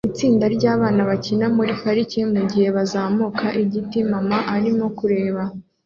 [0.09, 5.41] Itsinda ryabana bakina muri parike mugihe bazamuka igiti mama arimo kureba